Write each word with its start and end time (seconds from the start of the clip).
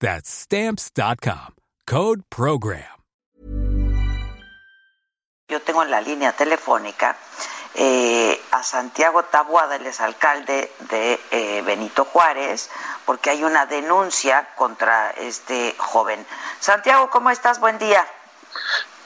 That's 0.00 0.28
Stamps.com. 0.28 1.54
Code 1.86 2.22
Program. 2.28 2.96
Yo 5.48 5.60
tengo 5.62 5.84
en 5.84 5.90
la 5.90 6.00
línea 6.00 6.32
telefónica 6.32 7.16
eh, 7.78 8.40
a 8.52 8.62
Santiago 8.62 9.22
Tabuada, 9.24 9.76
él 9.76 9.86
es 9.86 10.00
alcalde 10.00 10.72
de 10.88 11.20
eh, 11.30 11.62
Benito 11.62 12.06
Juárez, 12.06 12.70
porque 13.04 13.28
hay 13.28 13.44
una 13.44 13.66
denuncia 13.66 14.48
contra 14.56 15.10
este 15.10 15.74
joven. 15.76 16.26
Santiago, 16.58 17.10
¿cómo 17.10 17.28
estás? 17.28 17.60
Buen 17.60 17.78
día. 17.78 18.02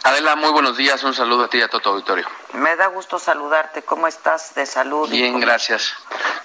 Adela, 0.04 0.36
muy 0.36 0.52
buenos 0.52 0.76
días. 0.76 1.02
Un 1.02 1.14
saludo 1.14 1.44
a 1.44 1.50
ti 1.50 1.58
y 1.58 1.62
a 1.62 1.68
todo 1.68 1.80
tu 1.80 1.88
auditorio. 1.90 2.28
Me 2.52 2.76
da 2.76 2.86
gusto 2.86 3.18
saludarte. 3.18 3.82
¿Cómo 3.82 4.06
estás 4.06 4.54
de 4.54 4.64
salud? 4.64 5.10
Bien, 5.10 5.40
gracias. 5.40 5.92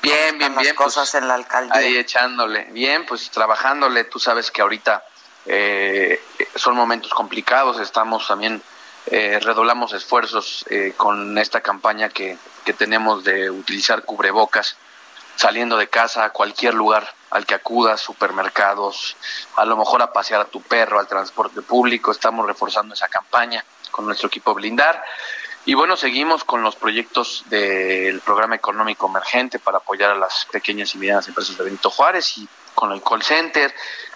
Bien, 0.06 0.38
bien, 0.38 0.54
bien. 0.56 0.68
Las 0.68 0.74
cosas 0.76 1.16
en 1.16 1.28
la 1.28 1.34
alcaldía. 1.34 1.76
Ahí 1.76 1.98
echándole. 1.98 2.66
Bien, 2.72 3.06
pues 3.06 3.32
trabajándole. 3.32 4.04
Tú 4.04 4.20
sabes 4.20 4.52
que 4.52 4.62
ahorita 4.62 5.04
eh, 5.48 6.22
son 6.56 6.76
momentos 6.76 7.12
complicados. 7.12 7.80
Estamos 7.80 8.28
también, 8.28 8.62
eh, 9.08 9.40
redoblamos 9.42 9.94
esfuerzos 9.94 10.64
eh, 10.70 10.94
con 10.96 11.38
esta 11.40 11.62
campaña 11.62 12.10
que, 12.10 12.38
que 12.64 12.74
tenemos 12.74 13.24
de 13.24 13.50
utilizar 13.50 14.04
cubrebocas 14.04 14.78
saliendo 15.36 15.76
de 15.76 15.90
casa 15.90 16.24
a 16.26 16.30
cualquier 16.30 16.74
lugar 16.74 17.14
al 17.32 17.46
que 17.46 17.56
acudas, 17.56 18.00
supermercados, 18.00 19.18
a 19.58 19.66
lo 19.66 19.76
mejor 19.76 20.02
a 20.02 20.14
pasear 20.14 20.42
a 20.42 20.46
tu 20.46 20.62
perro, 20.62 21.00
al 21.00 21.08
transporte 21.08 21.62
público. 21.62 22.12
Estamos 22.12 22.46
reforzando 22.46 22.94
esa 22.94 23.08
campaña 23.08 23.66
con 23.92 24.06
nuestro 24.06 24.28
equipo 24.28 24.54
Blindar. 24.54 25.04
Y 25.66 25.74
bueno, 25.74 25.98
seguimos 25.98 26.44
con 26.44 26.62
los 26.62 26.76
proyectos 26.76 27.44
del 27.48 28.22
programa 28.22 28.56
económico 28.56 29.08
emergente 29.08 29.58
para 29.58 29.80
apoyar 29.80 30.12
a 30.12 30.16
las 30.16 30.46
pequeñas 30.46 30.94
y 30.94 31.00
medianas 31.00 31.28
empresas 31.28 31.58
de 31.58 31.64
Benito 31.64 31.90
Juárez 31.90 32.38
y 32.38 32.48
con 32.76 32.92
el 32.92 33.02
call 33.02 33.24
center, 33.24 33.74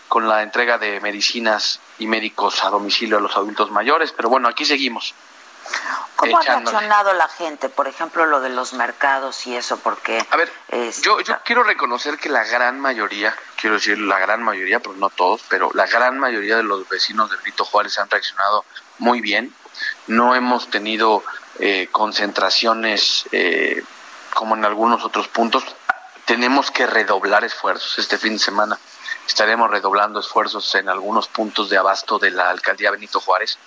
con 0.08 0.28
la 0.28 0.44
entrega 0.44 0.78
de 0.78 1.00
medicinas 1.02 1.80
y 1.98 2.06
médicos 2.06 2.64
a 2.64 2.70
domicilio 2.70 3.18
a 3.18 3.22
los 3.22 3.36
adultos 3.36 3.72
mayores. 3.72 4.12
Pero 4.12 4.30
bueno, 4.30 4.48
aquí 4.48 4.64
seguimos. 4.64 5.16
¿Cómo 6.16 6.38
ha 6.38 6.42
reaccionado 6.42 7.14
la 7.14 7.30
gente? 7.30 7.70
Por 7.70 7.88
ejemplo, 7.88 8.26
lo 8.26 8.42
de 8.42 8.50
los 8.50 8.74
mercados 8.74 9.48
y 9.48 9.56
eso, 9.56 9.78
porque... 9.80 10.24
A 10.30 10.38
ver, 10.38 10.52
yo, 11.02 11.22
yo 11.22 11.38
quiero 11.46 11.64
reconocer 11.64 12.18
que 12.18 12.30
la 12.30 12.44
gran 12.44 12.80
mayoría, 12.80 13.34
quiero 13.56 13.78
decir 13.78 13.98
la 13.98 14.20
gran 14.20 14.44
mayoría, 14.44 14.80
pero 14.80 14.96
no 14.96 15.10
todos, 15.10 15.42
pero 15.48 15.72
la 15.74 15.88
gran 15.88 16.20
mayoría 16.20 16.58
de 16.58 16.64
los 16.64 16.88
vecinos 16.90 17.32
de 17.32 17.38
Benito 17.38 17.64
Juárez 17.64 17.98
han 18.00 18.10
reaccionado 18.10 18.66
muy 18.98 19.22
bien. 19.22 19.54
No 20.08 20.36
hemos 20.36 20.70
tenido 20.70 21.24
eh, 21.60 21.90
concentraciones 21.92 23.26
eh, 23.32 23.84
como 24.34 24.56
en 24.56 24.66
algunos 24.66 25.04
otros 25.04 25.28
puntos. 25.28 25.64
Tenemos 26.26 26.72
que 26.72 26.86
redoblar 26.88 27.44
esfuerzos 27.44 28.00
este 28.00 28.18
fin 28.18 28.34
de 28.34 28.40
semana. 28.40 28.80
Estaremos 29.28 29.70
redoblando 29.70 30.20
esfuerzos 30.20 30.74
en 30.76 30.90
algunos 30.90 31.28
puntos 31.28 31.70
de 31.70 31.78
abasto 31.78 32.18
de 32.18 32.32
la 32.32 32.50
alcaldía 32.50 32.92
Benito 32.92 33.20
Juárez 33.20 33.58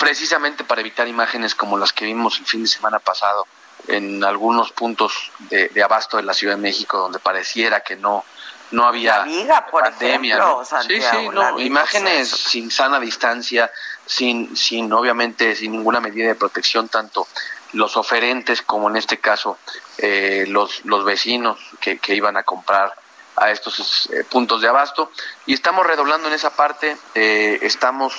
precisamente 0.00 0.64
para 0.64 0.80
evitar 0.80 1.06
imágenes 1.06 1.54
como 1.54 1.76
las 1.76 1.92
que 1.92 2.06
vimos 2.06 2.38
el 2.38 2.46
fin 2.46 2.62
de 2.62 2.68
semana 2.68 2.98
pasado 2.98 3.46
en 3.86 4.24
algunos 4.24 4.72
puntos 4.72 5.30
de, 5.50 5.70
abasto 5.82 6.16
de 6.16 6.22
la 6.22 6.32
Ciudad 6.32 6.54
de 6.54 6.62
México 6.62 6.96
donde 6.96 7.18
pareciera 7.18 7.80
que 7.80 7.96
no 7.96 8.24
no 8.70 8.86
había 8.86 9.26
pandemia, 9.70 10.40
sí, 10.86 11.02
sí, 11.02 11.28
no, 11.32 11.58
imágenes 11.58 12.28
sin 12.28 12.70
sana 12.70 13.00
distancia, 13.00 13.70
sin 14.10 14.56
sin 14.56 14.92
obviamente 14.92 15.54
sin 15.54 15.72
ninguna 15.72 16.00
medida 16.00 16.26
de 16.26 16.34
protección 16.34 16.88
tanto 16.88 17.28
los 17.72 17.96
oferentes 17.96 18.62
como 18.62 18.90
en 18.90 18.96
este 18.96 19.18
caso 19.18 19.58
eh, 19.98 20.46
los 20.48 20.84
los 20.84 21.04
vecinos 21.04 21.58
que, 21.80 21.98
que 21.98 22.14
iban 22.14 22.36
a 22.36 22.42
comprar 22.42 22.92
a 23.36 23.50
estos 23.50 24.08
eh, 24.12 24.24
puntos 24.24 24.60
de 24.60 24.68
abasto. 24.68 25.10
Y 25.46 25.54
estamos 25.54 25.86
redoblando 25.86 26.28
en 26.28 26.34
esa 26.34 26.50
parte 26.50 26.96
eh, 27.14 27.58
estamos 27.62 28.12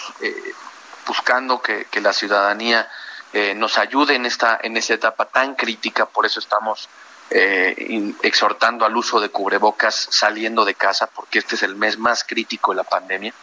buscando 1.06 1.62
que, 1.62 1.85
la 2.01 2.13
ciudadanía 2.13 2.90
eh, 3.34 3.53
nos 3.56 3.78
ayude 3.78 4.16
en 4.16 4.25
esta 4.25 4.59
en 4.62 4.78
esta 4.78 4.94
etapa 4.94 5.25
tan 5.25 5.56
crítica, 5.56 6.06
por 6.06 6.25
eso 6.25 6.40
estamos 6.40 6.90
eh, 7.34 8.14
exhortando 8.24 8.86
al 8.86 8.96
uso 8.96 9.19
de 9.22 9.30
cubrebocas 9.30 10.08
saliendo 10.12 10.66
de 10.66 10.75
casa, 10.75 11.08
porque 11.08 11.40
este 11.40 11.56
es 11.56 11.64
el 11.64 11.75
mes 11.75 11.97
más 11.97 12.24
crítico 12.25 12.72
de 12.72 12.78
la 12.78 12.84
pandemia. 12.84 13.34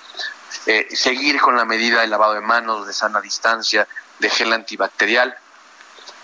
Eh, 0.66 0.88
seguir 0.94 1.40
con 1.40 1.56
la 1.56 1.64
medida 1.64 2.02
de 2.02 2.06
lavado 2.06 2.34
de 2.34 2.42
manos, 2.42 2.86
de 2.86 2.92
sana 2.92 3.20
distancia, 3.20 3.88
de 4.18 4.30
gel 4.30 4.52
antibacterial. 4.52 5.36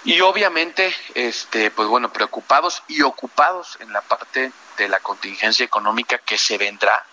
Y 0.04 0.20
obviamente, 0.20 0.94
este, 1.14 1.70
pues 1.70 1.88
bueno, 1.88 2.12
preocupados 2.12 2.82
y 2.88 3.00
ocupados 3.00 3.78
en 3.80 3.92
la 3.92 4.02
parte 4.02 4.52
de 4.76 4.88
la 4.88 5.00
contingencia 5.00 5.64
económica 5.64 6.18
que 6.18 6.36
se 6.36 6.58
vendrá 6.58 7.04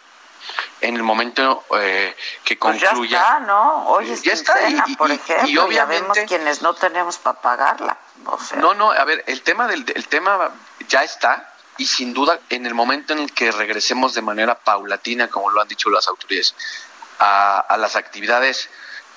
en 0.81 0.95
el 0.95 1.03
momento 1.03 1.63
eh, 1.77 2.15
que 2.43 2.57
concluya. 2.57 2.93
Pues 2.95 3.09
ya 3.09 3.19
está, 3.19 3.39
¿no? 3.41 3.85
Hoy 3.87 4.11
es 4.11 4.21
ya 4.21 4.33
está, 4.33 4.55
y, 4.87 4.95
por 4.95 5.11
ejemplo, 5.11 5.47
y 5.47 5.57
obviamente, 5.57 6.25
quienes 6.25 6.61
no 6.61 6.73
tenemos 6.73 7.17
para 7.17 7.39
pagarla. 7.39 7.97
No, 8.57 8.73
no, 8.73 8.91
a 8.91 9.03
ver, 9.03 9.23
el 9.27 9.41
tema 9.41 9.67
del 9.67 9.85
el 9.95 10.07
tema 10.07 10.51
ya 10.87 11.03
está 11.03 11.51
y 11.77 11.85
sin 11.85 12.13
duda 12.13 12.39
en 12.49 12.65
el 12.65 12.73
momento 12.73 13.13
en 13.13 13.19
el 13.19 13.31
que 13.33 13.51
regresemos 13.51 14.13
de 14.13 14.21
manera 14.21 14.55
paulatina, 14.55 15.27
como 15.29 15.49
lo 15.49 15.61
han 15.61 15.67
dicho 15.67 15.89
las 15.89 16.07
autoridades, 16.07 16.55
a, 17.19 17.75
las 17.77 17.95
actividades 17.95 18.69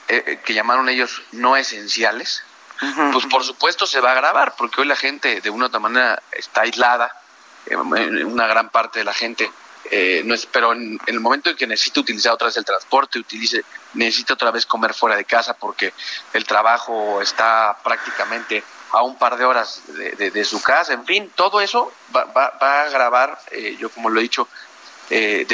eh, 0.08 0.22
eh, 0.26 0.40
que 0.44 0.54
llamaron 0.54 0.88
ellos 0.88 1.22
no 1.32 1.56
esenciales, 1.56 2.42
pues 3.12 3.24
por 3.26 3.44
supuesto 3.44 3.86
se 3.86 4.00
va 4.00 4.10
a 4.10 4.12
agravar, 4.12 4.54
porque 4.56 4.82
hoy 4.82 4.86
la 4.86 4.96
gente 4.96 5.40
de 5.40 5.50
una 5.50 5.66
u 5.66 5.68
otra 5.68 5.80
manera 5.80 6.22
está 6.32 6.62
aislada, 6.62 7.14
una 7.70 8.46
gran 8.46 8.68
parte 8.68 8.98
de 8.98 9.04
la 9.06 9.14
gente 9.14 9.50
eh, 9.90 10.22
no 10.24 10.34
es, 10.34 10.46
pero 10.46 10.72
en, 10.72 10.98
el 11.06 11.20
momento 11.20 11.50
en 11.50 11.56
que 11.56 11.66
necesita 11.66 12.00
utilizar 12.00 12.32
otra 12.32 12.46
vez 12.46 12.56
el 12.56 12.64
transporte, 12.64 13.18
utilice, 13.18 13.64
necesita 13.94 14.34
otra 14.34 14.50
vez 14.50 14.66
comer 14.66 14.94
fuera 14.94 15.16
de 15.16 15.24
casa 15.24 15.54
porque 15.54 15.92
el 16.32 16.44
trabajo 16.44 17.20
está 17.20 17.76
prácticamente 17.82 18.64
a 18.92 19.02
un 19.02 19.16
par 19.16 19.36
de 19.36 19.44
horas 19.44 19.82
de, 19.88 20.44
su 20.44 20.62
casa, 20.62 20.92
en 20.92 21.04
fin, 21.04 21.30
todo 21.34 21.60
eso 21.60 21.92
va, 22.14 22.52
a 22.60 22.82
agravar, 22.82 23.38
eh, 23.50 23.76
yo 23.78 23.90
como 23.90 24.08
lo 24.08 24.20
he 24.20 24.22
dicho, 24.22 24.46
eh, 25.10 25.46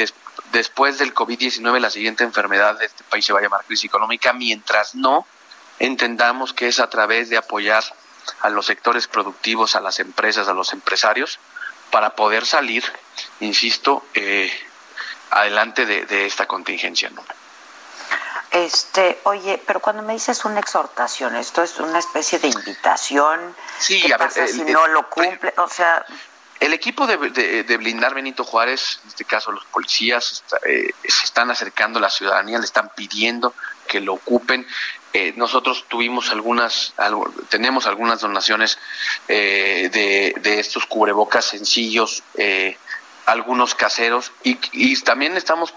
después 0.51 0.99
del 0.99 1.13
COVID-19 1.13 1.79
la 1.79 1.89
siguiente 1.89 2.23
enfermedad 2.23 2.77
de 2.77 2.85
este 2.85 3.03
país 3.03 3.25
se 3.25 3.33
va 3.33 3.39
a 3.39 3.41
llamar 3.41 3.65
crisis 3.65 3.85
económica, 3.85 4.31
mientras 4.31 4.93
no 4.93 5.25
entendamos 5.79 6.53
que 6.53 6.67
es 6.67 6.79
a 6.79 6.89
través 6.89 7.29
de 7.29 7.37
apoyar 7.37 7.83
a 8.41 8.49
los 8.49 8.67
sectores 8.67 9.07
productivos, 9.07 9.75
a 9.75 9.81
las 9.81 9.99
empresas, 9.99 10.47
a 10.47 10.53
los 10.53 10.71
empresarios, 10.73 11.39
para 11.89 12.15
poder 12.15 12.45
salir, 12.45 12.83
insisto, 13.39 14.05
eh, 14.13 14.51
adelante 15.31 15.85
de, 15.85 16.25
esta 16.25 16.45
contingencia. 16.45 17.09
¿no? 17.09 17.23
Este, 18.51 19.19
oye, 19.23 19.61
pero 19.65 19.79
cuando 19.79 20.03
me 20.03 20.13
dices 20.13 20.43
una 20.45 20.59
exhortación, 20.59 21.35
esto 21.35 21.63
es 21.63 21.79
una 21.79 21.99
especie 21.99 22.39
de 22.39 22.49
invitación. 22.49 23.55
Sí, 23.79 24.01
¿Qué 24.01 24.15
pasa 24.15 24.47
si 24.47 24.63
no 24.63 24.87
lo 24.87 25.09
cumple? 25.09 25.53
O 25.57 25.69
sea, 25.69 26.05
el 26.61 26.73
equipo 26.73 27.07
de, 27.07 27.17
de, 27.63 27.77
blindar 27.77 28.13
Benito 28.13 28.43
Juárez, 28.43 28.99
en 29.01 29.09
este 29.09 29.25
caso 29.25 29.51
los 29.51 29.65
policías, 29.65 30.43
eh, 30.63 30.91
se 31.01 31.25
están 31.25 31.49
acercando 31.49 31.97
a 31.97 32.03
la 32.03 32.09
ciudadanía, 32.11 32.59
le 32.59 32.65
están 32.65 32.91
pidiendo 32.95 33.55
que 33.87 33.99
lo 33.99 34.13
ocupen. 34.13 34.67
Eh, 35.11 35.33
nosotros 35.35 35.85
tuvimos 35.87 36.29
algunas, 36.29 36.93
tenemos 37.49 37.87
algunas 37.87 38.21
donaciones 38.21 38.77
eh, 39.27 39.89
de, 39.91 40.59
estos 40.59 40.85
cubrebocas 40.85 41.45
sencillos, 41.45 42.21
algunos 43.25 43.75
caseros, 43.75 44.31
y, 44.43 44.55
también 45.01 45.37
estamos 45.37 45.73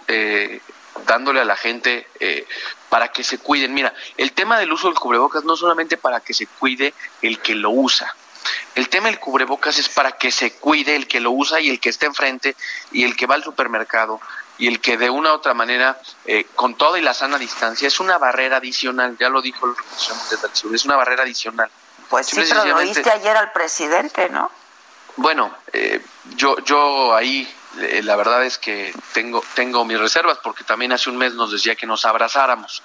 dándole 1.07 1.41
a 1.41 1.45
la 1.45 1.57
gente 1.57 2.07
eh, 2.21 2.47
para 2.89 3.09
que 3.09 3.25
se 3.25 3.39
cuiden. 3.39 3.75
Mira, 3.75 3.93
el 4.17 4.33
tema 4.33 4.59
del 4.59 4.73
uso 4.73 4.89
del 4.89 4.99
cubrebocas 4.99 5.45
no 5.45 5.57
solamente 5.57 5.97
para 5.97 6.21
que 6.21 6.35
se 6.35 6.47
cuide 6.47 6.95
el 7.23 7.41
que 7.41 7.55
lo 7.55 7.71
usa. 7.71 8.15
El 8.75 8.89
tema 8.89 9.09
del 9.09 9.19
cubrebocas 9.19 9.79
es 9.79 9.89
para 9.89 10.13
que 10.13 10.31
se 10.31 10.53
cuide 10.53 10.97
el 10.97 11.07
que 11.07 11.21
lo 11.21 11.31
usa 11.31 11.61
y 11.61 11.71
el 11.71 11.81
que 11.81 11.89
está 11.89 12.07
enfrente 12.07 12.57
y 12.93 13.05
el 13.05 13.17
que 13.17 13.27
va 13.27 13.37
al 13.37 13.45
supermercado 13.45 14.21
y 14.59 14.69
el 14.69 14.81
que 14.81 14.97
de 14.97 15.11
una 15.11 15.33
u 15.33 15.35
otra 15.35 15.55
manera, 15.55 15.99
eh, 16.27 16.47
con 16.55 16.77
toda 16.77 16.99
y 16.99 17.03
la 17.03 17.15
sana 17.15 17.39
distancia, 17.39 17.89
es 17.89 17.99
una 17.99 18.19
barrera 18.19 18.59
adicional, 18.59 19.17
ya 19.19 19.29
lo 19.29 19.43
dijo 19.43 19.67
el 19.67 19.75
Sur, 20.53 20.75
es 20.75 20.85
una 20.85 20.97
barrera 20.97 21.25
adicional. 21.25 21.69
Pues 22.09 22.27
sí, 22.27 22.41
pero 22.49 22.65
lo 22.65 22.77
oíste 22.77 23.11
ayer 23.11 23.37
al 23.37 23.51
presidente, 23.51 24.29
¿no? 24.29 24.51
Bueno, 25.17 25.55
eh, 25.73 26.05
yo, 26.37 26.59
yo 26.61 27.15
ahí 27.15 27.49
eh, 27.81 28.03
la 28.03 28.17
verdad 28.17 28.45
es 28.45 28.59
que 28.59 28.95
tengo, 29.13 29.43
tengo 29.55 29.85
mis 29.85 29.99
reservas 29.99 30.39
porque 30.43 30.65
también 30.65 30.93
hace 30.93 31.11
un 31.11 31.17
mes 31.17 31.35
nos 31.35 31.51
decía 31.51 31.75
que 31.75 31.87
nos 31.87 32.05
abrazáramos 32.05 32.83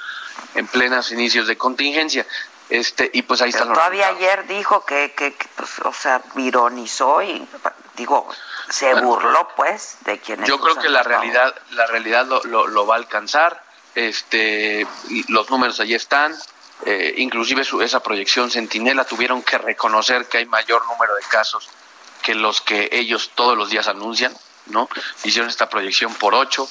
en 0.56 0.68
plenos 0.68 1.12
inicios 1.12 1.48
de 1.48 1.58
contingencia. 1.58 2.26
Este, 2.70 3.10
y 3.14 3.24
pues 3.24 3.42
ahí 3.42 3.50
está. 3.50 3.66
Todavía 3.66 4.10
ayer 4.10 4.48
dijo 4.48 4.86
que, 4.86 5.14
que, 5.14 5.36
pues, 5.56 5.80
o 5.84 5.94
sea, 5.94 6.22
ironizó 6.38 7.22
y 7.22 7.48
digo, 7.96 8.30
se 8.70 8.94
burló 8.96 9.48
pues 9.56 9.98
de 10.02 10.20
quienes. 10.20 10.48
Yo 10.48 10.60
creo 10.60 10.76
que 10.76 10.90
la 10.90 11.02
realidad, 11.02 11.56
la 11.72 11.88
realidad 11.88 12.26
lo, 12.26 12.68
lo, 12.68 12.86
va 12.86 12.96
a 12.96 12.98
alcanzar. 12.98 13.64
Este, 13.96 14.86
los 15.28 15.50
números 15.50 15.80
ahí 15.80 15.94
están. 15.94 16.36
Eh, 16.86 17.16
inclusive 17.18 17.64
su, 17.66 17.82
esa 17.82 18.02
proyección 18.02 18.50
Centinela 18.50 19.04
tuvieron 19.04 19.44
que 19.44 19.58
reconocer 19.58 20.28
que 20.28 20.38
hay 20.38 20.46
mayor 20.46 20.86
número 20.88 21.14
de 21.16 21.24
casos 21.24 21.70
que 22.30 22.36
los 22.36 22.62
que 22.62 22.90
ellos 22.92 23.32
todos 23.34 23.58
los 23.58 23.72
días 23.72 23.88
anuncian. 23.88 24.32
¿no? 24.68 24.88
Hicieron 25.24 25.50
esta 25.50 25.68
proyección 25.68 26.14
por 26.14 26.36
8. 26.36 26.70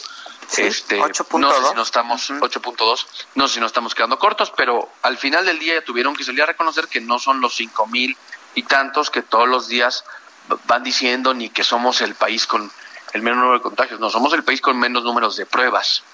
este, 0.59 0.99
no 0.99 1.13
sé 1.13 1.25
si 1.69 1.75
no 1.75 1.83
estamos, 1.83 2.31
8.2, 2.31 3.07
no 3.35 3.49
sé 3.49 3.55
si 3.55 3.61
nos 3.61 3.67
estamos 3.67 3.93
quedando 3.93 4.21
cortos, 4.21 4.53
pero 4.57 4.89
al 5.03 5.19
final 5.19 5.45
del 5.45 5.59
día 5.59 5.85
tuvieron 5.85 6.15
que 6.15 6.23
salir 6.23 6.45
a 6.45 6.47
reconocer 6.47 6.87
que 6.87 7.01
no 7.01 7.19
son 7.19 7.41
los 7.41 7.57
cinco 7.57 7.89
mil 7.89 8.17
y 8.55 8.63
tantos 8.63 9.11
que 9.11 9.23
todos 9.23 9.49
los 9.49 9.67
días 9.67 10.05
van 10.67 10.85
diciendo 10.85 11.35
ni 11.35 11.51
que 11.51 11.65
somos 11.65 12.03
el 12.03 12.15
país 12.15 12.47
con 12.47 12.71
el 13.13 13.23
menor 13.23 13.39
número 13.39 13.59
de 13.59 13.63
contagios, 13.63 13.99
no, 13.99 14.11
somos 14.11 14.33
el 14.35 14.45
país 14.45 14.61
con 14.61 14.79
menos 14.79 15.03
números 15.03 15.35
de 15.35 15.45
pruebas 15.45 16.05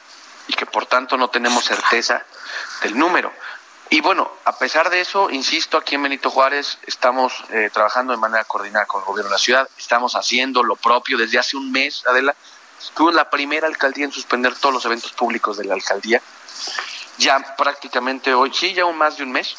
y 0.49 0.55
que 0.55 0.65
por 0.65 0.87
tanto 0.87 1.19
no 1.19 1.29
tenemos 1.29 1.65
certeza 1.67 2.25
del 2.81 2.97
número. 2.97 3.31
Y 3.95 4.01
bueno, 4.01 4.29
a 4.45 4.59
pesar 4.59 4.91
de 4.91 5.01
eso, 5.01 5.31
insisto, 5.31 5.79
aquí 5.79 5.95
en 5.95 6.03
Benito 6.03 6.29
Juárez 6.29 6.79
estamos 6.85 7.33
eh, 7.51 7.71
trabajando 7.73 8.13
de 8.13 8.19
manera 8.19 8.43
coordinada 8.43 8.87
con 8.87 9.01
el 9.01 9.07
gobierno 9.07 9.29
de 9.29 9.35
la 9.37 9.39
ciudad, 9.39 9.69
estamos 9.79 10.17
haciendo 10.17 10.65
lo 10.65 10.75
propio 10.75 11.17
desde 11.17 11.39
hace 11.39 11.57
un 11.57 11.71
mes, 11.71 12.05
Adela. 12.05 12.35
Fuimos 12.97 13.15
la 13.15 13.31
primera 13.31 13.69
alcaldía 13.69 14.07
en 14.07 14.11
suspender 14.11 14.57
todos 14.57 14.75
los 14.75 14.85
eventos 14.85 15.13
públicos 15.13 15.59
de 15.59 15.67
la 15.67 15.75
alcaldía. 15.75 16.21
Ya 17.19 17.55
prácticamente 17.57 18.35
hoy, 18.35 18.53
sí, 18.53 18.75
ya 18.75 18.85
un 18.85 18.99
más 18.99 19.17
de 19.17 19.23
un 19.23 19.31
mes. 19.31 19.55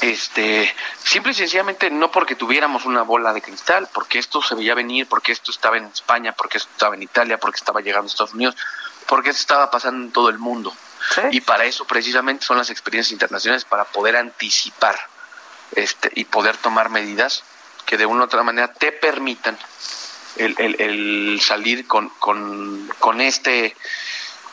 Este, 0.00 0.74
simple 1.04 1.30
y 1.30 1.34
sencillamente 1.36 1.88
no 1.88 2.10
porque 2.10 2.34
tuviéramos 2.34 2.84
una 2.84 3.02
bola 3.02 3.32
de 3.32 3.42
cristal, 3.42 3.88
porque 3.92 4.18
esto 4.18 4.42
se 4.42 4.56
veía 4.56 4.74
venir, 4.74 5.06
porque 5.06 5.30
esto 5.30 5.52
estaba 5.52 5.76
en 5.76 5.84
España, 5.84 6.32
porque 6.32 6.58
esto 6.58 6.70
estaba 6.72 6.96
en 6.96 7.04
Italia, 7.04 7.38
porque 7.38 7.58
estaba 7.58 7.80
llegando 7.80 8.08
a 8.08 8.10
Estados 8.10 8.34
Unidos, 8.34 8.56
porque 9.06 9.30
esto 9.30 9.42
estaba 9.42 9.70
pasando 9.70 10.04
en 10.04 10.10
todo 10.10 10.30
el 10.30 10.38
mundo. 10.38 10.74
Y 11.30 11.40
para 11.40 11.64
eso 11.64 11.86
precisamente 11.86 12.44
son 12.44 12.58
las 12.58 12.70
experiencias 12.70 13.12
internacionales, 13.12 13.64
para 13.64 13.84
poder 13.84 14.16
anticipar 14.16 14.98
este, 15.72 16.10
y 16.14 16.24
poder 16.24 16.56
tomar 16.56 16.90
medidas 16.90 17.44
que 17.86 17.96
de 17.96 18.06
una 18.06 18.22
u 18.22 18.24
otra 18.24 18.42
manera 18.42 18.72
te 18.72 18.92
permitan 18.92 19.58
el, 20.36 20.54
el, 20.58 21.40
salir 21.40 21.86
con, 21.86 22.08
con, 22.18 22.92
con, 22.98 23.20
este, 23.20 23.76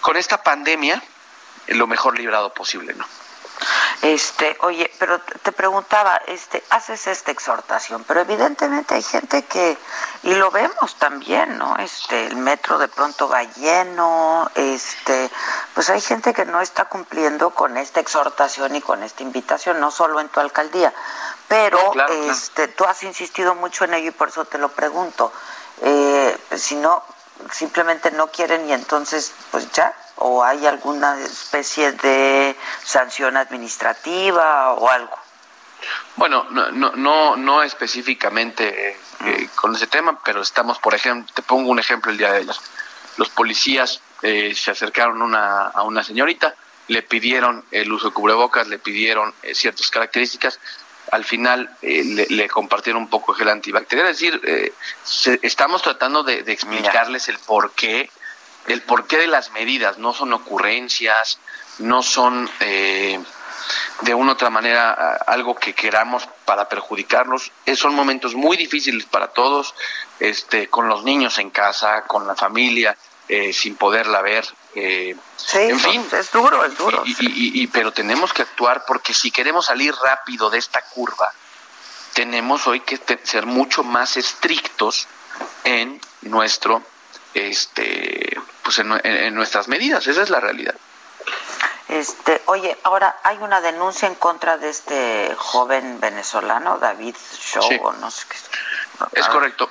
con 0.01 0.17
esta 0.17 0.43
pandemia 0.43 1.01
lo 1.67 1.87
mejor 1.87 2.17
librado 2.17 2.53
posible, 2.53 2.93
¿no? 2.93 3.05
Este, 4.03 4.57
oye, 4.59 4.91
pero 4.99 5.17
te 5.21 5.53
preguntaba, 5.53 6.21
este, 6.27 6.61
haces 6.71 7.07
esta 7.07 7.31
exhortación, 7.31 8.03
pero 8.05 8.19
evidentemente 8.19 8.95
hay 8.95 9.01
gente 9.01 9.43
que, 9.45 9.77
y 10.23 10.35
lo 10.35 10.51
vemos 10.51 10.95
también, 10.95 11.57
¿no? 11.57 11.77
Este, 11.77 12.27
el 12.27 12.35
metro 12.35 12.77
de 12.77 12.89
pronto 12.89 13.29
va 13.29 13.43
lleno, 13.43 14.51
este, 14.55 15.31
pues 15.73 15.89
hay 15.89 16.01
gente 16.01 16.33
que 16.33 16.43
no 16.43 16.59
está 16.59 16.83
cumpliendo 16.85 17.51
con 17.51 17.77
esta 17.77 18.01
exhortación 18.01 18.75
y 18.75 18.81
con 18.81 19.03
esta 19.03 19.23
invitación, 19.23 19.79
no 19.79 19.89
solo 19.89 20.19
en 20.19 20.27
tu 20.27 20.41
alcaldía, 20.41 20.93
pero 21.47 21.79
este, 22.29 22.67
tú 22.67 22.83
has 22.83 23.03
insistido 23.03 23.55
mucho 23.55 23.85
en 23.85 23.93
ello 23.93 24.09
y 24.09 24.11
por 24.11 24.27
eso 24.27 24.43
te 24.43 24.57
lo 24.57 24.67
pregunto. 24.67 25.31
Eh, 25.81 26.37
si 26.57 26.75
no, 26.75 27.03
simplemente 27.51 28.11
no 28.11 28.27
quieren 28.27 28.67
y 28.69 28.73
entonces, 28.73 29.33
pues 29.51 29.71
ya, 29.71 29.93
o 30.17 30.43
hay 30.43 30.65
alguna 30.65 31.19
especie 31.19 31.91
de 31.93 32.55
sanción 32.83 33.37
administrativa 33.37 34.73
o 34.73 34.89
algo? 34.89 35.17
Bueno, 36.15 36.45
no, 36.51 36.71
no, 36.71 36.91
no, 36.95 37.35
no 37.35 37.63
específicamente 37.63 38.91
eh, 38.91 38.97
eh, 39.25 39.49
con 39.55 39.75
ese 39.75 39.87
tema, 39.87 40.19
pero 40.23 40.41
estamos, 40.41 40.79
por 40.79 40.93
ejemplo, 40.93 41.31
te 41.33 41.41
pongo 41.41 41.69
un 41.69 41.79
ejemplo 41.79 42.11
el 42.11 42.17
día 42.17 42.31
de 42.31 42.37
ayer. 42.39 42.55
Los 43.17 43.29
policías 43.29 44.01
eh, 44.21 44.53
se 44.55 44.71
acercaron 44.71 45.21
una, 45.21 45.67
a 45.67 45.83
una 45.83 46.03
señorita, 46.03 46.55
le 46.87 47.01
pidieron 47.01 47.65
el 47.71 47.91
uso 47.91 48.07
de 48.07 48.13
cubrebocas, 48.13 48.67
le 48.67 48.79
pidieron 48.79 49.33
ciertas 49.53 49.89
características, 49.89 50.59
al 51.13 51.25
final 51.25 51.69
le, 51.81 52.49
compartieron 52.49 53.03
un 53.03 53.09
poco 53.09 53.33
gel 53.33 53.49
antibacterial. 53.49 54.07
Es 54.09 54.19
decir, 54.19 54.73
estamos 55.41 55.81
tratando 55.81 56.23
de, 56.23 56.43
de 56.43 56.51
explicarles 56.51 57.29
el 57.29 57.37
por 57.39 57.71
qué 57.71 58.09
el 58.67 58.81
porqué 58.81 59.17
de 59.17 59.27
las 59.27 59.51
medidas, 59.51 59.97
no 59.97 60.13
son 60.13 60.33
ocurrencias, 60.33 61.39
no 61.79 62.01
son 62.01 62.49
eh, 62.59 63.19
de 64.01 64.13
una 64.13 64.31
u 64.31 64.33
otra 64.33 64.49
manera 64.49 65.17
algo 65.27 65.55
que 65.55 65.73
queramos 65.73 66.27
para 66.45 66.69
perjudicarnos. 66.69 67.51
Eh, 67.65 67.75
son 67.75 67.95
momentos 67.95 68.35
muy 68.35 68.57
difíciles 68.57 69.05
para 69.05 69.27
todos, 69.27 69.73
este, 70.19 70.67
con 70.69 70.87
los 70.87 71.03
niños 71.03 71.37
en 71.39 71.49
casa, 71.49 72.03
con 72.03 72.27
la 72.27 72.35
familia, 72.35 72.97
eh, 73.27 73.53
sin 73.53 73.75
poderla 73.75 74.21
ver. 74.21 74.45
sí, 74.73 75.57
en 75.57 75.79
fin, 75.79 76.05
es 76.11 76.31
duro, 76.31 76.65
es 76.65 76.77
duro. 76.77 77.03
Y, 77.05 77.67
pero 77.67 77.91
tenemos 77.91 78.33
que 78.33 78.41
actuar 78.41 78.83
porque 78.85 79.13
si 79.13 79.31
queremos 79.31 79.67
salir 79.67 79.93
rápido 79.95 80.49
de 80.49 80.59
esta 80.59 80.81
curva, 80.81 81.31
tenemos 82.13 82.67
hoy 82.67 82.81
que 82.81 82.99
ser 83.23 83.45
mucho 83.45 83.83
más 83.83 84.17
estrictos 84.17 85.07
en 85.63 85.99
nuestro 86.21 86.83
este 87.33 88.37
pues 88.63 88.79
en, 88.79 89.35
nuestras 89.35 89.67
medidas, 89.67 90.07
esa 90.07 90.21
es 90.21 90.29
la 90.29 90.39
realidad. 90.39 90.75
Este, 91.89 92.41
oye, 92.45 92.77
ahora 92.83 93.17
hay 93.23 93.37
una 93.37 93.59
denuncia 93.59 94.07
en 94.07 94.15
contra 94.15 94.57
de 94.57 94.69
este 94.69 95.35
joven 95.37 95.99
venezolano, 95.99 96.79
David 96.79 97.15
Show, 97.37 97.69
no 97.99 98.09
sé 98.09 98.25
qué. 98.29 98.37
Es 99.19 99.27
correcto. 99.27 99.69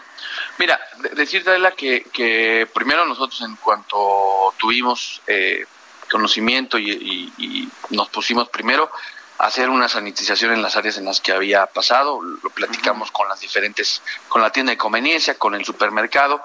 Mira, 0.58 0.80
decirte 1.14 1.50
que, 1.76 2.04
que 2.12 2.68
primero 2.72 3.06
nosotros 3.06 3.40
en 3.42 3.56
cuanto 3.56 4.54
tuvimos 4.58 5.22
eh, 5.26 5.64
conocimiento 6.10 6.78
y, 6.78 7.68
nos 7.90 8.08
pusimos 8.08 8.48
primero 8.48 8.90
a 9.38 9.46
hacer 9.46 9.68
una 9.68 9.88
sanitización 9.88 10.52
en 10.52 10.62
las 10.62 10.76
áreas 10.76 10.98
en 10.98 11.06
las 11.06 11.20
que 11.20 11.32
había 11.32 11.66
pasado, 11.66 12.20
lo 12.22 12.50
platicamos 12.50 13.10
con 13.10 13.28
las 13.28 13.40
diferentes, 13.40 14.02
con 14.28 14.42
la 14.42 14.50
tienda 14.50 14.70
de 14.70 14.78
conveniencia, 14.78 15.38
con 15.38 15.54
el 15.54 15.64
supermercado, 15.64 16.42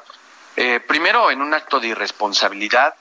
eh, 0.56 0.80
primero, 0.80 1.30
en 1.30 1.42
un 1.42 1.54
acto 1.54 1.80
de 1.80 1.90
irresponsabilidad, 1.90 2.96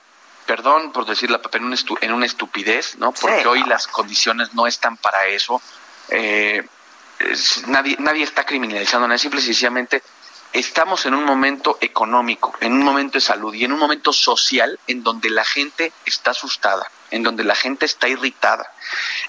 perdón 0.45 0.91
por 0.91 1.05
decirlo, 1.05 1.41
en, 1.51 1.75
en 2.01 2.13
una 2.13 2.25
estupidez, 2.25 2.97
¿no? 2.97 3.11
Porque 3.13 3.47
hoy 3.47 3.63
las 3.63 3.87
condiciones 3.87 4.53
no 4.53 4.67
están 4.67 4.97
para 4.97 5.25
eso. 5.25 5.61
Eh, 6.09 6.63
nadie, 7.67 7.95
nadie 7.99 8.23
está 8.23 8.45
criminalizando 8.45 9.07
nada, 9.07 9.17
simple 9.17 9.39
y 9.39 9.43
sencillamente 9.43 10.03
estamos 10.53 11.05
en 11.05 11.13
un 11.13 11.23
momento 11.23 11.77
económico, 11.81 12.53
en 12.61 12.73
un 12.73 12.83
momento 12.83 13.13
de 13.13 13.21
salud 13.21 13.53
y 13.53 13.65
en 13.65 13.71
un 13.71 13.79
momento 13.79 14.13
social 14.13 14.79
en 14.87 15.03
donde 15.03 15.29
la 15.29 15.45
gente 15.45 15.91
está 16.05 16.31
asustada, 16.31 16.89
en 17.11 17.23
donde 17.23 17.43
la 17.43 17.55
gente 17.55 17.85
está 17.85 18.07
irritada, 18.07 18.71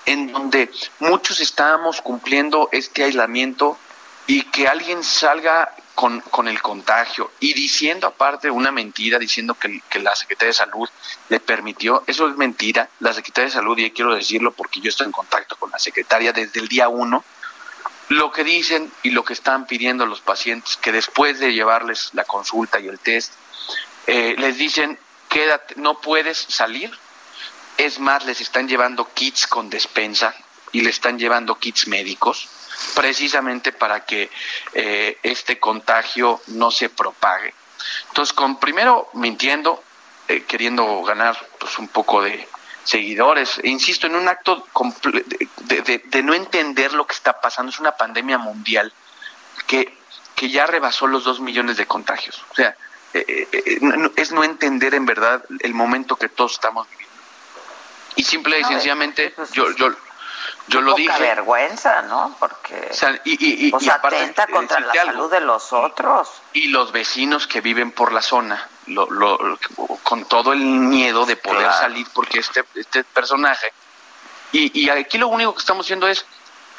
en 0.06 0.32
donde 0.32 0.70
muchos 1.00 1.40
estábamos 1.40 2.00
cumpliendo 2.00 2.68
este 2.72 3.04
aislamiento 3.04 3.78
y 4.26 4.42
que 4.42 4.68
alguien 4.68 5.02
salga 5.02 5.74
con, 5.94 6.20
con 6.20 6.46
el 6.46 6.62
contagio 6.62 7.32
y 7.40 7.54
diciendo 7.54 8.06
aparte 8.06 8.50
una 8.50 8.70
mentira, 8.70 9.18
diciendo 9.18 9.54
que, 9.54 9.82
la 9.98 10.14
Secretaría 10.14 10.50
de 10.50 10.54
Salud 10.54 10.88
le 11.28 11.40
permitió, 11.40 12.04
eso 12.06 12.28
es 12.28 12.36
mentira, 12.36 12.88
la 13.00 13.12
Secretaría 13.12 13.46
de 13.46 13.54
Salud, 13.54 13.76
y 13.78 13.90
quiero 13.90 14.14
decirlo 14.14 14.52
porque 14.52 14.80
yo 14.80 14.90
estoy 14.90 15.06
en 15.06 15.12
contacto 15.12 15.56
con 15.56 15.72
la 15.72 15.78
secretaria 15.80 16.32
desde 16.32 16.60
el 16.60 16.68
día 16.68 16.88
uno, 16.88 17.24
lo 18.08 18.32
que 18.32 18.44
dicen 18.44 18.90
y 19.02 19.10
lo 19.10 19.24
que 19.24 19.34
están 19.34 19.66
pidiendo 19.66 20.06
los 20.06 20.20
pacientes, 20.20 20.76
que 20.76 20.92
después 20.92 21.38
de 21.38 21.52
llevarles 21.52 22.10
la 22.14 22.24
consulta 22.24 22.80
y 22.80 22.88
el 22.88 22.98
test, 22.98 23.32
eh, 24.06 24.34
les 24.38 24.56
dicen, 24.56 24.98
quédate, 25.28 25.74
no 25.76 26.00
puedes 26.00 26.38
salir, 26.38 26.90
es 27.76 28.00
más, 28.00 28.24
les 28.24 28.40
están 28.40 28.66
llevando 28.66 29.08
kits 29.12 29.46
con 29.46 29.70
despensa 29.70 30.34
y 30.72 30.80
le 30.80 30.90
están 30.90 31.18
llevando 31.18 31.58
kits 31.58 31.86
médicos 31.86 32.48
precisamente 32.94 33.72
para 33.72 34.04
que 34.04 34.30
eh, 34.72 35.18
este 35.22 35.58
contagio 35.58 36.40
no 36.48 36.70
se 36.70 36.88
propague. 36.88 37.54
Entonces, 38.08 38.32
con 38.32 38.58
primero 38.58 39.08
mintiendo, 39.14 39.82
eh, 40.28 40.44
queriendo 40.44 41.02
ganar 41.02 41.36
pues 41.58 41.78
un 41.78 41.88
poco 41.88 42.22
de 42.22 42.48
seguidores. 42.88 43.58
E 43.62 43.68
insisto, 43.68 44.06
en 44.06 44.16
un 44.16 44.28
acto 44.28 44.66
de, 45.66 46.22
no 46.22 46.34
entender 46.34 46.92
lo 46.94 47.06
que 47.06 47.14
está 47.14 47.40
pasando. 47.40 47.70
Es 47.70 47.78
una 47.78 47.92
pandemia 47.92 48.38
mundial 48.38 48.92
que, 49.66 49.94
que 50.34 50.48
ya 50.48 50.66
rebasó 50.66 51.06
los 51.06 51.24
dos 51.24 51.40
millones 51.40 51.76
de 51.76 51.86
contagios. 51.86 52.42
O 52.50 52.54
sea, 52.54 52.74
eh, 53.12 53.48
eh, 53.52 54.10
es 54.16 54.32
no 54.32 54.42
entender 54.42 54.94
en 54.94 55.04
verdad 55.04 55.44
el 55.60 55.74
momento 55.74 56.16
que 56.16 56.28
todos 56.28 56.52
estamos 56.52 56.88
viviendo. 56.88 57.08
Y 58.16 58.24
simple 58.24 58.58
y 58.58 58.64
sencillamente, 58.64 59.34
yo, 59.52 59.70
yo, 59.76 59.90
yo 60.66 60.80
lo 60.80 60.94
dije. 60.94 61.20
vergüenza, 61.20 62.02
¿no? 62.02 62.34
Porque. 62.38 62.90
y, 63.24 63.68
y, 63.68 63.90
atenta 63.90 64.46
contra 64.48 64.80
la 64.80 64.92
salud 64.92 65.30
de 65.30 65.40
los 65.40 65.72
otros. 65.72 66.28
Y 66.52 66.68
los 66.68 66.90
vecinos 66.90 67.46
que 67.46 67.60
viven 67.60 67.92
por 67.92 68.12
la 68.12 68.22
zona, 68.22 68.68
lo, 68.88 69.08
lo, 69.10 69.58
con 70.02 70.24
todo 70.26 70.52
el 70.52 70.60
miedo 70.60 71.26
de 71.26 71.36
poder 71.36 71.70
salir, 71.72 72.06
porque 72.14 72.40
este, 72.40 72.64
este 72.74 73.04
personaje. 73.04 73.72
Y, 74.52 74.80
y 74.80 74.90
aquí 74.90 75.18
lo 75.18 75.28
único 75.28 75.54
que 75.54 75.60
estamos 75.60 75.86
haciendo 75.86 76.08
es. 76.08 76.24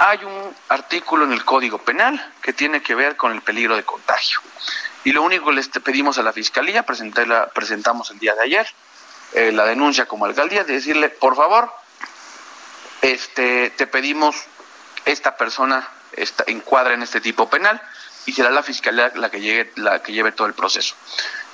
Hay 0.01 0.23
un 0.23 0.55
artículo 0.69 1.25
en 1.25 1.33
el 1.33 1.43
Código 1.43 1.77
Penal 1.77 2.33
que 2.41 2.53
tiene 2.53 2.81
que 2.81 2.95
ver 2.95 3.17
con 3.17 3.33
el 3.33 3.41
peligro 3.41 3.75
de 3.75 3.83
contagio. 3.83 4.39
Y 5.03 5.11
lo 5.11 5.21
único 5.23 5.47
que 5.47 5.55
les 5.55 5.67
pedimos 5.67 6.17
a 6.17 6.23
la 6.23 6.31
Fiscalía, 6.31 6.85
la, 7.27 7.47
presentamos 7.47 8.09
el 8.09 8.17
día 8.17 8.33
de 8.33 8.43
ayer, 8.43 8.67
eh, 9.33 9.51
la 9.51 9.65
denuncia 9.65 10.05
como 10.05 10.23
alcaldía, 10.23 10.63
de 10.63 10.71
decirle, 10.71 11.09
por 11.09 11.35
favor, 11.35 11.69
este, 13.01 13.71
te 13.71 13.87
pedimos 13.87 14.37
esta 15.03 15.35
persona 15.35 15.85
esta, 16.13 16.43
encuadra 16.47 16.93
en 16.93 17.03
este 17.03 17.21
tipo 17.21 17.49
penal 17.49 17.81
y 18.29 18.31
será 18.31 18.51
la 18.51 18.61
fiscalía 18.61 19.11
la 19.15 19.31
que 19.31 19.41
llegue, 19.41 19.71
la 19.77 20.03
que 20.03 20.13
lleve 20.13 20.31
todo 20.31 20.45
el 20.45 20.53
proceso. 20.53 20.93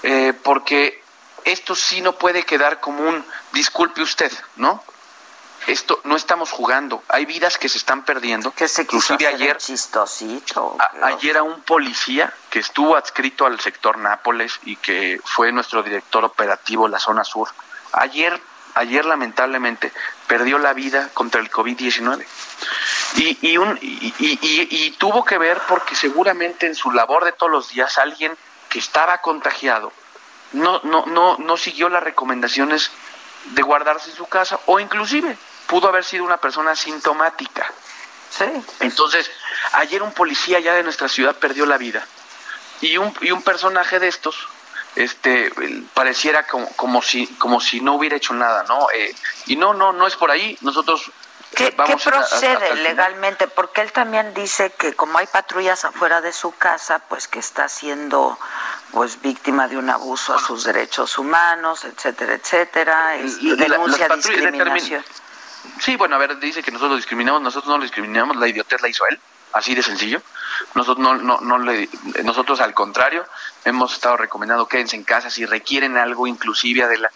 Eh, 0.03 0.34
porque 0.44 1.01
esto 1.46 1.74
sí 1.74 2.01
no 2.01 2.17
puede 2.17 2.44
quedar 2.44 2.82
como 2.82 3.08
un 3.08 3.25
disculpe 3.53 4.01
usted, 4.01 4.32
¿no? 4.58 4.84
Esto 5.67 6.01
no 6.03 6.17
estamos 6.17 6.51
jugando, 6.51 7.01
hay 7.08 7.25
vidas 7.25 7.58
que 7.58 7.70
se 7.70 7.77
están 7.77 8.03
perdiendo. 8.03 8.51
Que 8.51 8.67
se 8.67 8.82
Inclusive 8.82 9.25
ayer, 9.25 9.58
chistosito, 9.58 10.77
ayer 11.01 11.38
a 11.38 11.44
un 11.44 11.62
policía 11.62 12.32
que 12.50 12.60
estuvo 12.60 12.98
adscrito 12.98 13.46
al 13.46 13.60
sector 13.62 13.98
Nápoles 13.98 14.60
y 14.63 14.75
que 14.75 15.20
fue 15.24 15.53
nuestro 15.53 15.82
director 15.82 16.25
operativo 16.25 16.88
en 16.88 16.91
la 16.91 17.00
zona 17.00 17.24
sur. 17.24 17.48
Ayer 17.94 18.39
ayer 18.75 19.05
lamentablemente 19.05 19.91
perdió 20.27 20.60
la 20.60 20.74
vida 20.74 21.10
contra 21.13 21.41
el 21.41 21.50
COVID-19. 21.50 22.25
Y, 23.17 23.38
y, 23.41 23.57
y, 24.19 24.39
y, 24.41 24.91
tuvo 24.91 25.24
que 25.24 25.38
ver 25.38 25.62
porque 25.69 25.95
seguramente 25.95 26.67
en 26.67 26.75
su 26.75 26.91
labor 26.91 27.24
de 27.24 27.31
todos 27.31 27.51
los 27.51 27.69
días 27.69 27.98
alguien 27.98 28.36
que 28.69 28.79
estaba 28.79 29.19
contagiado 29.22 29.93
no, 30.51 30.81
no, 30.84 31.05
no, 31.05 31.38
no 31.38 31.57
siguió 31.57 31.88
las 31.89 32.03
recomendaciones 32.03 32.91
de 33.51 33.62
guardarse 33.62 34.10
en 34.10 34.17
su 34.17 34.25
casa 34.25 34.60
o 34.65 34.79
inclusive 34.79 35.38
pudo 35.67 35.88
haber 35.88 36.03
sido 36.03 36.24
una 36.24 36.38
persona 36.38 36.75
sintomática. 36.75 37.72
Sí. 38.29 38.45
Entonces, 38.81 39.31
ayer 39.74 40.03
un 40.03 40.12
policía 40.12 40.60
ya 40.60 40.74
de 40.74 40.84
nuestra 40.84 41.07
ciudad 41.07 41.36
perdió 41.36 41.65
la 41.65 41.77
vida 41.77 42.05
y 42.81 42.98
un, 42.98 43.13
y 43.22 43.31
un 43.31 43.41
personaje 43.41 44.00
de 44.00 44.07
estos 44.07 44.48
este 44.95 45.51
pareciera 45.93 46.48
como, 46.48 46.67
como 46.75 47.01
si 47.01 47.27
como 47.36 47.60
si 47.60 47.81
no 47.81 47.95
hubiera 47.95 48.15
hecho 48.15 48.34
nada 48.34 48.63
no 48.63 48.89
eh, 48.91 49.13
y 49.45 49.57
no 49.57 49.74
no 49.74 49.91
no 49.91 50.07
es 50.07 50.15
por 50.15 50.31
ahí 50.31 50.57
nosotros 50.62 51.12
¿Qué, 51.55 51.71
¿qué 51.71 51.97
procede 52.03 52.75
legalmente? 52.75 53.47
Porque 53.47 53.81
él 53.81 53.91
también 53.91 54.33
dice 54.33 54.71
que 54.71 54.93
como 54.93 55.17
hay 55.17 55.27
patrullas 55.27 55.85
afuera 55.85 56.21
de 56.21 56.33
su 56.33 56.51
casa, 56.55 57.00
pues 57.07 57.27
que 57.27 57.39
está 57.39 57.69
siendo 57.69 58.38
pues 58.91 59.21
víctima 59.21 59.67
de 59.67 59.77
un 59.77 59.89
abuso 59.89 60.33
a 60.33 60.39
sus 60.39 60.63
derechos 60.65 61.17
humanos, 61.17 61.85
etcétera, 61.85 62.33
etcétera, 62.33 63.17
y 63.17 63.55
denuncia 63.55 64.07
discriminación. 64.09 65.03
Sí, 65.79 65.95
bueno, 65.95 66.15
a 66.15 66.19
ver, 66.19 66.38
dice 66.39 66.62
que 66.62 66.71
nosotros 66.71 66.91
lo 66.91 66.97
discriminamos, 66.97 67.41
nosotros 67.41 67.69
no 67.69 67.77
lo 67.77 67.83
discriminamos, 67.83 68.38
la 68.38 68.47
idiotez 68.47 68.81
la 68.81 68.89
hizo 68.89 69.05
él 69.07 69.19
así 69.55 69.74
de 69.74 69.81
sencillo. 69.81 70.21
Nosotros 70.74 71.00
no, 71.00 71.15
no, 71.15 71.39
no 71.39 71.57
le, 71.59 71.89
nosotros 72.24 72.59
al 72.59 72.74
contrario 72.74 73.25
hemos 73.63 73.93
estado 73.93 74.17
recomendando 74.17 74.67
quédense 74.67 74.95
en 74.95 75.03
casa 75.03 75.29
si 75.29 75.45
requieren 75.45 75.97
algo, 75.97 76.27
inclusive 76.27 76.88
de 76.88 76.97
la 76.97 77.12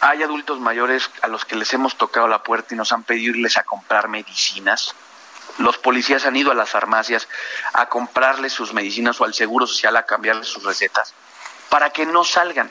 hay 0.00 0.22
adultos 0.22 0.60
mayores 0.60 1.10
a 1.22 1.28
los 1.28 1.44
que 1.44 1.56
les 1.56 1.72
hemos 1.74 1.96
tocado 1.96 2.26
la 2.26 2.42
puerta 2.42 2.74
y 2.74 2.76
nos 2.76 2.92
han 2.92 3.04
pedido 3.04 3.36
irles 3.36 3.56
a 3.58 3.64
comprar 3.64 4.08
medicinas. 4.08 4.94
Los 5.58 5.76
policías 5.76 6.24
han 6.24 6.36
ido 6.36 6.50
a 6.50 6.54
las 6.54 6.70
farmacias 6.70 7.28
a 7.74 7.88
comprarles 7.88 8.52
sus 8.52 8.72
medicinas 8.72 9.20
o 9.20 9.24
al 9.24 9.34
Seguro 9.34 9.66
Social 9.66 9.96
a 9.96 10.06
cambiarles 10.06 10.48
sus 10.48 10.64
recetas 10.64 11.12
para 11.68 11.90
que 11.90 12.06
no 12.06 12.24
salgan. 12.24 12.70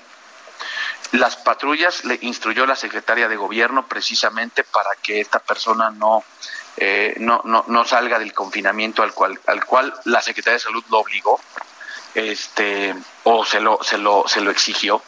Las 1.12 1.36
patrullas 1.38 2.04
le 2.04 2.18
instruyó 2.22 2.66
la 2.66 2.76
secretaria 2.76 3.28
de 3.28 3.36
gobierno 3.36 3.88
precisamente 3.88 4.64
para 4.64 4.90
que 5.02 5.22
esta 5.22 5.40
persona 5.40 5.92
no, 5.92 6.24
eh, 6.78 7.16
no, 7.18 7.42
no, 7.46 7.64
no, 7.68 7.86
salga 7.86 8.20
del 8.20 8.34
confinamiento 8.34 9.04
al 9.04 9.14
cual, 9.14 9.40
al 9.48 9.66
cual 9.66 9.94
la 10.06 10.22
Secretaría 10.22 10.56
de 10.56 10.60
Salud 10.64 10.84
lo 10.90 11.00
obligó 11.00 11.40
este, 12.14 12.96
o 13.24 13.46
se 13.46 13.60
lo, 13.60 13.80
se, 13.84 13.98
lo, 13.98 14.28
se 14.28 14.42
lo 14.42 14.52
exigió 14.52 15.02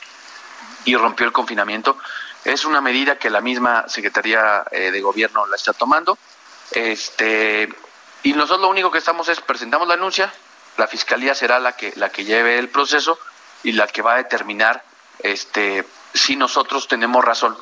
y 0.86 0.96
rompió 0.96 1.26
el 1.26 1.32
confinamiento. 1.32 1.98
Es 2.44 2.66
una 2.66 2.82
medida 2.82 3.18
que 3.18 3.30
la 3.30 3.42
misma 3.42 3.88
Secretaría 3.88 4.64
eh, 4.72 4.92
de 4.92 5.02
Gobierno 5.02 5.46
la 5.46 5.56
está 5.56 5.74
tomando. 5.74 6.18
Este, 6.72 7.70
y 8.24 8.34
nosotros 8.34 8.62
lo 8.62 8.70
único 8.70 8.92
que 8.92 8.98
estamos 8.98 9.28
es 9.30 9.42
presentamos 9.42 9.88
la 9.88 9.96
denuncia, 9.96 10.32
la 10.78 10.88
Fiscalía 10.88 11.36
será 11.36 11.60
la 11.60 11.76
que, 11.76 11.94
la 11.96 12.10
que 12.10 12.24
lleve 12.24 12.58
el 12.58 12.70
proceso 12.70 13.20
y 13.64 13.74
la 13.74 13.88
que 13.88 14.02
va 14.02 14.14
a 14.14 14.18
determinar 14.18 14.84
este, 15.20 15.86
si 16.14 16.36
nosotros 16.36 16.88
tenemos 16.88 17.24
razón, 17.24 17.58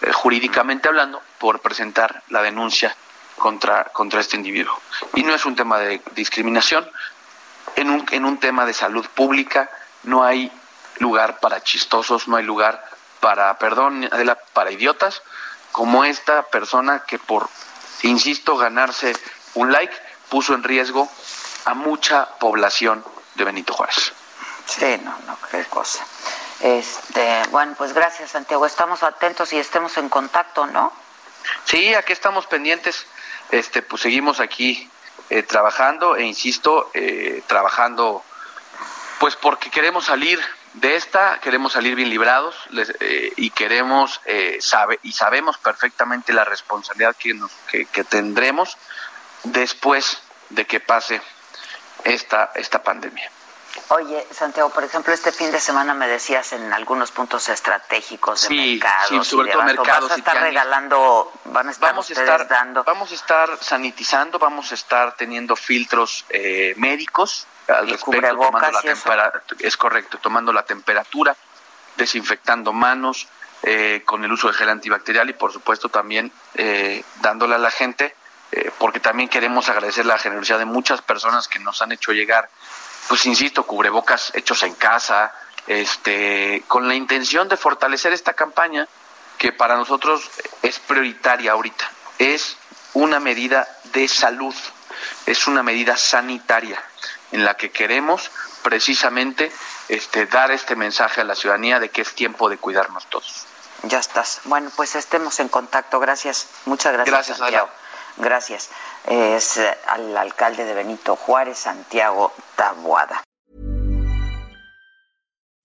eh, 0.00 0.12
jurídicamente 0.12 0.88
hablando, 0.88 1.20
por 1.38 1.60
presentar 1.60 2.22
la 2.28 2.42
denuncia 2.42 2.96
contra, 3.36 3.84
contra 3.84 4.20
este 4.20 4.36
individuo. 4.36 4.80
Y 5.14 5.22
no 5.22 5.34
es 5.34 5.44
un 5.44 5.56
tema 5.56 5.78
de 5.78 6.00
discriminación, 6.14 6.88
en 7.76 7.90
un, 7.90 8.06
en 8.10 8.24
un 8.24 8.38
tema 8.38 8.64
de 8.66 8.72
salud 8.72 9.06
pública 9.14 9.70
no 10.04 10.24
hay 10.24 10.50
lugar 10.98 11.40
para 11.40 11.62
chistosos, 11.62 12.28
no 12.28 12.36
hay 12.36 12.44
lugar 12.44 12.84
para, 13.20 13.58
perdón, 13.58 14.08
para 14.52 14.70
idiotas, 14.70 15.22
como 15.72 16.04
esta 16.04 16.42
persona 16.44 17.04
que 17.06 17.18
por, 17.18 17.48
insisto, 18.02 18.56
ganarse 18.56 19.14
un 19.54 19.72
like, 19.72 19.94
puso 20.28 20.54
en 20.54 20.62
riesgo 20.62 21.08
a 21.64 21.74
mucha 21.74 22.26
población 22.38 23.04
de 23.34 23.44
Benito 23.44 23.72
Juárez. 23.72 24.12
Sí, 24.66 25.00
no, 25.02 25.16
no, 25.26 25.38
qué 25.50 25.64
cosa. 25.64 26.04
Este, 26.60 27.42
bueno, 27.50 27.74
pues 27.78 27.92
gracias 27.92 28.32
Santiago, 28.32 28.66
estamos 28.66 29.02
atentos 29.02 29.52
y 29.52 29.58
estemos 29.58 29.96
en 29.96 30.08
contacto, 30.08 30.66
¿no? 30.66 30.92
Sí, 31.64 31.94
aquí 31.94 32.12
estamos 32.12 32.46
pendientes, 32.46 33.06
este, 33.50 33.80
pues 33.80 34.02
seguimos 34.02 34.40
aquí 34.40 34.90
eh, 35.30 35.42
trabajando 35.42 36.16
e 36.16 36.24
insisto, 36.24 36.90
eh, 36.94 37.42
trabajando, 37.46 38.24
pues 39.20 39.36
porque 39.36 39.70
queremos 39.70 40.06
salir 40.06 40.40
de 40.80 40.96
esta, 40.96 41.40
queremos 41.40 41.72
salir 41.72 41.94
bien 41.94 42.10
librados 42.10 42.54
eh, 43.00 43.32
y 43.36 43.50
queremos 43.50 44.20
sabe 44.60 44.98
y 45.02 45.12
sabemos 45.12 45.58
perfectamente 45.58 46.32
la 46.32 46.44
responsabilidad 46.44 47.16
que, 47.16 47.34
nos, 47.34 47.50
que, 47.70 47.86
que 47.86 48.04
tendremos 48.04 48.76
después 49.44 50.20
de 50.50 50.66
que 50.66 50.80
pase 50.80 51.20
esta 52.04 52.52
esta 52.54 52.82
pandemia. 52.82 53.30
Oye, 53.88 54.26
Santiago, 54.30 54.70
por 54.70 54.84
ejemplo, 54.84 55.12
este 55.12 55.32
fin 55.32 55.50
de 55.50 55.60
semana 55.60 55.94
me 55.94 56.08
decías 56.08 56.52
en 56.52 56.72
algunos 56.72 57.10
puntos 57.10 57.48
estratégicos 57.48 58.48
de 58.48 58.54
mercados. 58.54 59.08
Sí, 59.08 59.30
sobre 59.30 59.52
todo 59.52 59.62
mercados. 59.62 60.08
Vas 60.08 60.12
a 60.12 60.20
estar 60.20 60.42
regalando, 60.42 61.32
van 61.44 61.68
a 61.68 61.70
estar 61.70 61.90
vamos 61.90 62.10
a 62.10 62.12
estar, 62.12 62.48
dando. 62.48 62.84
Vamos 62.84 63.12
a 63.12 63.14
estar 63.14 63.58
sanitizando, 63.60 64.38
vamos 64.38 64.72
a 64.72 64.74
estar 64.74 65.16
teniendo 65.16 65.56
filtros 65.56 66.24
eh, 66.28 66.74
médicos 66.76 67.46
al 67.68 67.88
respecto, 67.88 68.36
tomando 68.36 68.70
la 68.70 68.82
temperatura, 68.82 69.42
es 69.58 69.76
correcto, 69.76 70.18
tomando 70.18 70.52
la 70.52 70.64
temperatura, 70.64 71.36
desinfectando 71.96 72.72
manos, 72.72 73.28
eh, 73.62 74.02
con 74.04 74.24
el 74.24 74.30
uso 74.30 74.48
de 74.48 74.54
gel 74.54 74.68
antibacterial 74.68 75.28
y 75.30 75.32
por 75.32 75.52
supuesto 75.52 75.88
también 75.88 76.30
eh, 76.54 77.02
dándole 77.20 77.56
a 77.56 77.58
la 77.58 77.70
gente, 77.70 78.14
eh, 78.52 78.70
porque 78.78 79.00
también 79.00 79.28
queremos 79.28 79.68
agradecer 79.68 80.06
la 80.06 80.16
generosidad 80.16 80.58
de 80.58 80.64
muchas 80.64 81.02
personas 81.02 81.48
que 81.48 81.58
nos 81.58 81.82
han 81.82 81.90
hecho 81.90 82.12
llegar 82.12 82.48
pues 83.08 83.24
insisto, 83.26 83.64
cubrebocas 83.64 84.32
hechos 84.34 84.62
en 84.62 84.74
casa, 84.74 85.32
este, 85.66 86.62
con 86.68 86.86
la 86.88 86.94
intención 86.94 87.48
de 87.48 87.56
fortalecer 87.56 88.12
esta 88.12 88.34
campaña 88.34 88.86
que 89.38 89.52
para 89.52 89.76
nosotros 89.76 90.30
es 90.62 90.78
prioritaria 90.78 91.52
ahorita. 91.52 91.90
Es 92.18 92.56
una 92.94 93.20
medida 93.20 93.66
de 93.92 94.08
salud, 94.08 94.54
es 95.26 95.46
una 95.46 95.62
medida 95.62 95.96
sanitaria 95.96 96.82
en 97.32 97.44
la 97.44 97.56
que 97.56 97.70
queremos 97.70 98.30
precisamente 98.62 99.52
este, 99.88 100.26
dar 100.26 100.50
este 100.50 100.76
mensaje 100.76 101.20
a 101.20 101.24
la 101.24 101.34
ciudadanía 101.34 101.80
de 101.80 101.90
que 101.90 102.02
es 102.02 102.14
tiempo 102.14 102.48
de 102.48 102.58
cuidarnos 102.58 103.06
todos. 103.06 103.46
Ya 103.84 103.98
estás. 103.98 104.40
Bueno, 104.44 104.70
pues 104.74 104.96
estemos 104.96 105.38
en 105.38 105.48
contacto. 105.48 106.00
Gracias. 106.00 106.48
Muchas 106.64 106.92
gracias. 106.92 107.14
Gracias, 107.14 107.38
Santiago. 107.38 107.68
Gracias. 108.18 108.70
Es 109.06 109.58
al 109.58 110.16
alcalde 110.16 110.64
de 110.64 110.74
Benito 110.74 111.16
Juárez, 111.16 111.56
Santiago 111.56 112.32
Tabuada. 112.56 113.22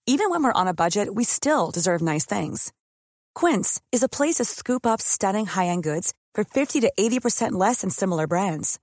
Even 0.06 0.28
when 0.28 0.44
we're 0.44 0.52
on 0.52 0.68
a 0.68 0.74
budget, 0.74 1.14
we 1.14 1.24
still 1.24 1.70
deserve 1.70 2.02
nice 2.02 2.26
things. 2.26 2.72
Quince 3.34 3.80
is 3.90 4.02
a 4.02 4.08
place 4.08 4.34
to 4.34 4.44
scoop 4.44 4.86
up 4.86 5.00
stunning 5.00 5.46
high-end 5.46 5.82
goods 5.82 6.12
for 6.34 6.44
50 6.44 6.80
to 6.82 6.92
80% 6.98 7.52
less 7.52 7.80
than 7.80 7.90
similar 7.90 8.26
brands. 8.26 8.78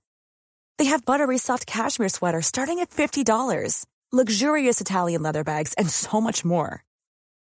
They 0.78 0.86
have 0.86 1.04
buttery 1.04 1.38
soft 1.38 1.64
cashmere 1.64 2.08
sweaters 2.08 2.46
starting 2.46 2.80
at 2.80 2.90
$50, 2.90 3.86
luxurious 4.10 4.80
Italian 4.80 5.22
leather 5.22 5.44
bags, 5.44 5.74
and 5.74 5.88
so 5.88 6.20
much 6.20 6.44
more. 6.44 6.82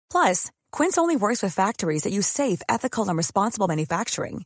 Plus, 0.09 0.51
Quince 0.71 0.97
only 0.97 1.17
works 1.17 1.43
with 1.43 1.53
factories 1.53 2.03
that 2.03 2.13
use 2.13 2.27
safe, 2.27 2.61
ethical, 2.69 3.09
and 3.09 3.17
responsible 3.17 3.67
manufacturing. 3.67 4.45